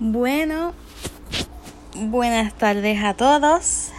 Bueno, 0.00 0.72
buenas 1.94 2.52
tardes 2.54 3.00
a 3.04 3.14
todos. 3.14 3.90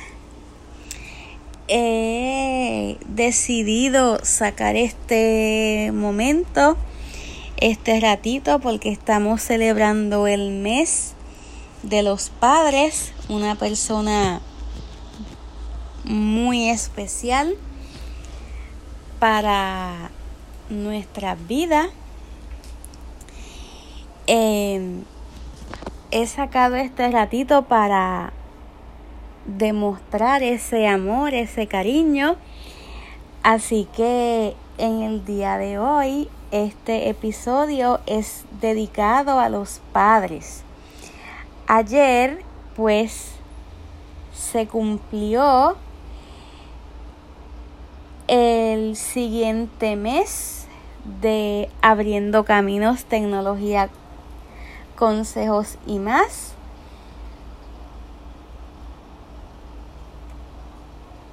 He 1.69 2.97
decidido 3.07 4.19
sacar 4.21 4.75
este 4.75 5.91
momento, 5.93 6.75
este 7.55 7.97
ratito, 8.01 8.59
porque 8.59 8.89
estamos 8.89 9.41
celebrando 9.41 10.27
el 10.27 10.51
mes 10.51 11.13
de 11.81 12.03
los 12.03 12.29
padres, 12.29 13.13
una 13.29 13.55
persona 13.55 14.41
muy 16.03 16.67
especial 16.69 17.55
para 19.17 20.11
nuestra 20.69 21.35
vida. 21.35 21.87
Eh, 24.27 25.03
he 26.15 26.25
sacado 26.27 26.77
este 26.77 27.11
ratito 27.11 27.63
para 27.63 28.31
demostrar 29.45 30.43
ese 30.43 30.87
amor, 30.87 31.33
ese 31.33 31.67
cariño. 31.67 32.37
Así 33.43 33.85
que 33.93 34.55
en 34.77 35.01
el 35.01 35.25
día 35.25 35.57
de 35.57 35.77
hoy 35.77 36.29
este 36.51 37.09
episodio 37.09 37.99
es 38.05 38.45
dedicado 38.61 39.41
a 39.41 39.49
los 39.49 39.81
padres. 39.91 40.63
Ayer 41.67 42.43
pues 42.77 43.33
se 44.33 44.67
cumplió 44.67 45.75
el 48.29 48.95
siguiente 48.95 49.97
mes 49.97 50.69
de 51.21 51.67
Abriendo 51.81 52.45
Caminos 52.45 53.03
Tecnología 53.03 53.89
consejos 54.95 55.77
y 55.85 55.99
más. 55.99 56.53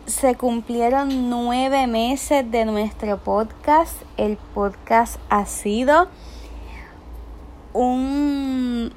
Se 0.06 0.34
cumplieron 0.34 1.30
nueve 1.30 1.86
meses 1.86 2.50
de 2.50 2.64
nuestro 2.64 3.18
podcast. 3.18 3.94
El 4.16 4.36
podcast 4.36 5.18
ha 5.30 5.46
sido 5.46 6.08
un 7.72 8.92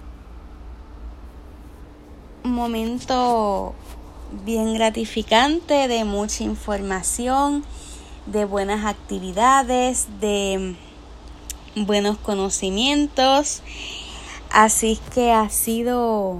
momento 2.43 3.73
bien 4.43 4.73
gratificante 4.73 5.87
de 5.87 6.03
mucha 6.03 6.43
información, 6.43 7.63
de 8.25 8.45
buenas 8.45 8.85
actividades, 8.85 10.07
de 10.19 10.75
buenos 11.75 12.17
conocimientos 12.17 13.61
Así 14.55 14.97
que 15.13 15.33
ha 15.33 15.49
sido 15.49 16.37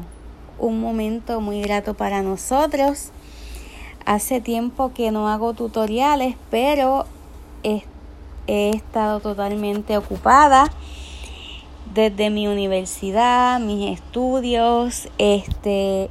un 0.57 0.79
momento 0.79 1.41
muy 1.41 1.61
grato 1.61 1.95
para 1.95 2.21
nosotros. 2.21 3.11
Hace 4.05 4.39
tiempo 4.39 4.93
que 4.93 5.11
no 5.11 5.27
hago 5.27 5.53
tutoriales, 5.53 6.37
pero 6.49 7.07
he, 7.63 7.83
estado 8.47 9.19
totalmente 9.19 9.97
ocupada 9.97 10.71
desde 11.93 12.29
mi 12.29 12.47
universidad, 12.47 13.59
mis 13.59 13.99
estudios, 13.99 15.09
este 15.17 16.09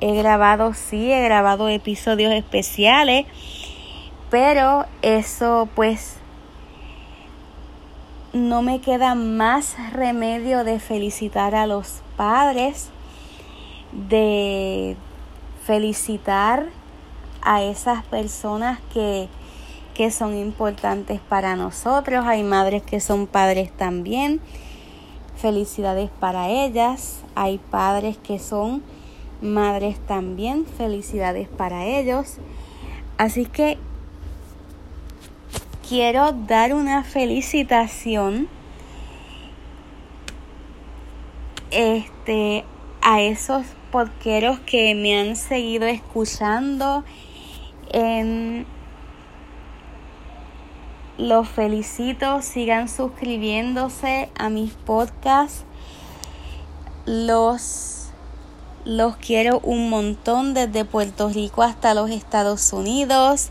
he 0.00 0.14
grabado, 0.14 0.72
sí, 0.72 1.12
he 1.12 1.22
grabado 1.24 1.68
episodios 1.68 2.32
especiales, 2.32 3.26
pero 4.30 4.86
eso 5.02 5.68
pues 5.74 6.16
no 8.34 8.62
me 8.62 8.80
queda 8.80 9.14
más 9.14 9.76
remedio 9.92 10.64
de 10.64 10.80
felicitar 10.80 11.54
a 11.54 11.68
los 11.68 12.02
padres, 12.16 12.88
de 13.92 14.96
felicitar 15.64 16.66
a 17.42 17.62
esas 17.62 18.04
personas 18.04 18.80
que, 18.92 19.28
que 19.94 20.10
son 20.10 20.36
importantes 20.36 21.20
para 21.20 21.54
nosotros. 21.54 22.26
Hay 22.26 22.42
madres 22.42 22.82
que 22.82 22.98
son 22.98 23.28
padres 23.28 23.70
también. 23.70 24.40
Felicidades 25.36 26.10
para 26.18 26.48
ellas. 26.48 27.20
Hay 27.36 27.58
padres 27.58 28.18
que 28.18 28.40
son 28.40 28.82
madres 29.40 29.96
también. 30.08 30.66
Felicidades 30.66 31.48
para 31.48 31.86
ellos. 31.86 32.38
Así 33.16 33.46
que 33.46 33.78
quiero 35.88 36.32
dar 36.32 36.72
una 36.74 37.04
felicitación 37.04 38.48
este 41.70 42.64
a 43.02 43.20
esos 43.20 43.66
podqueros 43.90 44.60
que 44.60 44.94
me 44.94 45.18
han 45.18 45.36
seguido 45.36 45.86
escuchando 45.86 47.04
en 47.92 48.66
los 51.18 51.48
felicito, 51.48 52.42
sigan 52.42 52.88
suscribiéndose 52.88 54.30
a 54.36 54.48
mis 54.48 54.72
podcasts. 54.72 55.64
Los 57.06 58.10
los 58.84 59.16
quiero 59.16 59.60
un 59.60 59.88
montón 59.88 60.52
desde 60.52 60.84
Puerto 60.84 61.30
Rico 61.30 61.62
hasta 61.62 61.94
los 61.94 62.10
Estados 62.10 62.72
Unidos 62.72 63.50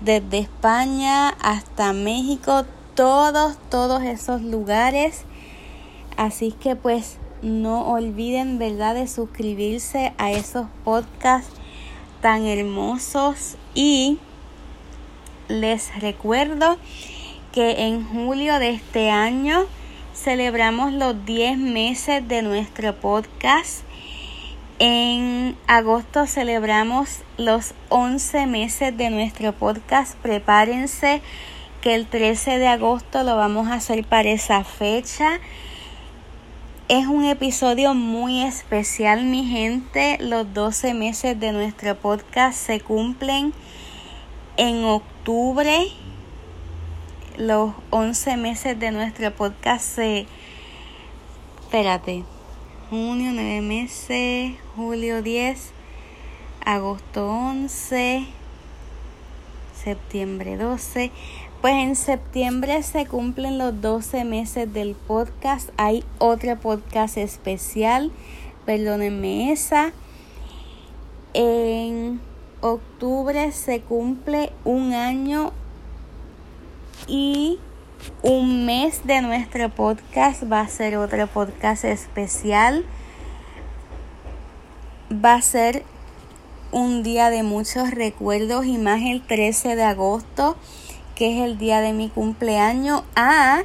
desde 0.00 0.38
España 0.38 1.28
hasta 1.40 1.92
México, 1.92 2.64
todos, 2.94 3.56
todos 3.70 4.02
esos 4.02 4.42
lugares. 4.42 5.24
Así 6.16 6.52
que 6.52 6.76
pues 6.76 7.18
no 7.42 7.86
olviden, 7.88 8.58
¿verdad?, 8.58 8.94
de 8.94 9.06
suscribirse 9.06 10.12
a 10.18 10.30
esos 10.30 10.66
podcasts 10.84 11.54
tan 12.20 12.46
hermosos 12.46 13.56
y 13.74 14.18
les 15.48 15.98
recuerdo 16.00 16.76
que 17.52 17.86
en 17.86 18.06
julio 18.06 18.58
de 18.58 18.70
este 18.70 19.10
año 19.10 19.64
celebramos 20.14 20.92
los 20.92 21.24
10 21.24 21.58
meses 21.58 22.26
de 22.28 22.42
nuestro 22.42 22.94
podcast 23.00 23.84
en 24.80 25.58
agosto 25.66 26.26
celebramos 26.26 27.20
los 27.36 27.74
11 27.90 28.46
meses 28.46 28.96
de 28.96 29.10
nuestro 29.10 29.52
podcast. 29.52 30.16
Prepárense 30.16 31.20
que 31.82 31.94
el 31.94 32.06
13 32.06 32.58
de 32.58 32.66
agosto 32.66 33.22
lo 33.22 33.36
vamos 33.36 33.68
a 33.68 33.74
hacer 33.74 34.04
para 34.06 34.30
esa 34.30 34.64
fecha. 34.64 35.38
Es 36.88 37.06
un 37.06 37.26
episodio 37.26 37.92
muy 37.92 38.40
especial, 38.42 39.24
mi 39.24 39.44
gente. 39.44 40.16
Los 40.18 40.52
12 40.54 40.94
meses 40.94 41.38
de 41.38 41.52
nuestro 41.52 41.94
podcast 41.96 42.58
se 42.58 42.80
cumplen 42.80 43.52
en 44.56 44.84
octubre. 44.86 45.88
Los 47.36 47.74
11 47.90 48.38
meses 48.38 48.80
de 48.80 48.92
nuestro 48.92 49.30
podcast 49.30 49.84
se... 49.84 50.26
Espérate 51.60 52.24
junio 52.90 53.30
9 53.32 53.60
meses, 53.60 54.56
julio 54.74 55.22
10, 55.22 55.70
agosto 56.66 57.30
11, 57.30 58.26
septiembre 59.80 60.56
12. 60.56 61.12
Pues 61.60 61.74
en 61.74 61.94
septiembre 61.94 62.82
se 62.82 63.06
cumplen 63.06 63.58
los 63.58 63.80
12 63.80 64.24
meses 64.24 64.72
del 64.72 64.96
podcast. 64.96 65.70
Hay 65.76 66.02
otro 66.18 66.58
podcast 66.58 67.16
especial, 67.16 68.10
perdónenme 68.66 69.52
esa. 69.52 69.92
En 71.32 72.20
octubre 72.60 73.52
se 73.52 73.82
cumple 73.82 74.50
un 74.64 74.94
año 74.94 75.52
y 77.06 77.60
un 78.22 78.66
mes 78.66 79.06
de 79.06 79.20
nuestro 79.22 79.68
podcast 79.70 80.42
va 80.50 80.60
a 80.60 80.68
ser 80.68 80.96
otro 80.96 81.26
podcast 81.26 81.84
especial. 81.84 82.84
Va 85.12 85.34
a 85.34 85.42
ser 85.42 85.82
un 86.72 87.02
día 87.02 87.30
de 87.30 87.42
muchos 87.42 87.90
recuerdos 87.90 88.66
y 88.66 88.78
más 88.78 89.00
el 89.02 89.22
13 89.22 89.76
de 89.76 89.82
agosto, 89.82 90.56
que 91.14 91.36
es 91.36 91.44
el 91.44 91.58
día 91.58 91.80
de 91.80 91.92
mi 91.92 92.08
cumpleaños. 92.08 93.02
Ah, 93.16 93.62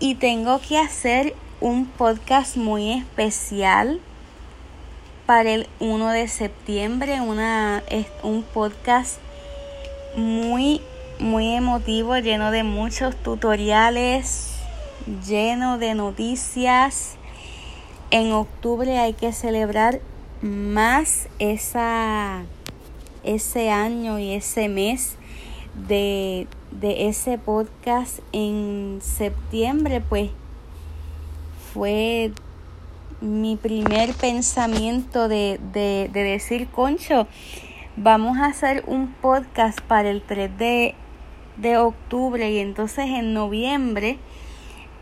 y 0.00 0.16
tengo 0.16 0.60
que 0.60 0.78
hacer 0.78 1.34
un 1.60 1.86
podcast 1.86 2.56
muy 2.56 2.92
especial 2.92 4.00
para 5.26 5.50
el 5.50 5.68
1 5.80 6.10
de 6.10 6.28
septiembre, 6.28 7.20
una, 7.20 7.82
un 8.22 8.42
podcast 8.42 9.18
muy 10.16 10.80
muy 11.20 11.54
emotivo, 11.54 12.16
lleno 12.18 12.50
de 12.50 12.62
muchos 12.62 13.16
tutoriales, 13.16 14.54
lleno 15.26 15.78
de 15.78 15.94
noticias. 15.94 17.16
En 18.10 18.32
octubre 18.32 18.98
hay 18.98 19.12
que 19.12 19.32
celebrar 19.32 20.00
más 20.42 21.28
esa, 21.38 22.42
ese 23.24 23.70
año 23.70 24.18
y 24.18 24.32
ese 24.32 24.68
mes 24.68 25.16
de, 25.88 26.46
de 26.70 27.08
ese 27.08 27.38
podcast. 27.38 28.20
En 28.32 29.00
septiembre, 29.02 30.00
pues, 30.00 30.30
fue 31.72 32.32
mi 33.20 33.56
primer 33.56 34.14
pensamiento 34.14 35.28
de, 35.28 35.58
de, 35.72 36.08
de 36.12 36.22
decir, 36.22 36.68
concho, 36.68 37.26
vamos 37.96 38.38
a 38.38 38.46
hacer 38.46 38.84
un 38.86 39.12
podcast 39.12 39.80
para 39.80 40.08
el 40.10 40.22
3 40.22 40.56
de, 40.56 40.94
de 41.58 41.76
octubre 41.76 42.50
y 42.50 42.58
entonces 42.58 43.06
en 43.06 43.34
noviembre 43.34 44.18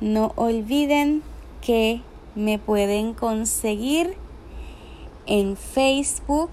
No 0.00 0.32
olviden 0.36 1.22
que 1.62 2.02
me 2.34 2.58
pueden 2.58 3.14
conseguir 3.14 4.16
en 5.26 5.56
Facebook 5.56 6.50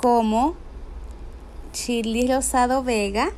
como 0.00 0.54
Chili 1.72 2.32
Rosado 2.32 2.84
Vega, 2.84 3.32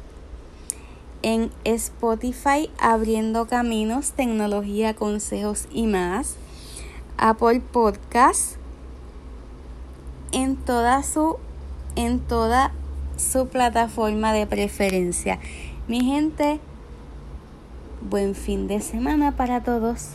en 1.27 1.51
Spotify 1.65 2.71
Abriendo 2.79 3.49
Caminos, 3.49 4.13
Tecnología, 4.13 4.95
Consejos 4.95 5.67
y 5.73 5.89
más, 5.89 6.37
Apple 7.19 7.61
Podcast, 7.73 8.59
en 10.31 10.55
toda 10.55 11.03
su 11.03 11.39
en 11.97 12.21
toda 12.21 12.71
su 13.17 13.49
plataforma 13.49 14.33
de 14.33 14.47
preferencia. 14.47 15.41
Mi 15.89 16.05
gente, 16.05 16.61
buen 18.09 18.37
fin 18.37 18.69
de 18.69 18.81
semana 18.81 19.33
para 19.33 19.65
todos. 19.65 20.11